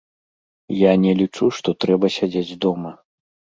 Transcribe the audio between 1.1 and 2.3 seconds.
лічу, што трэба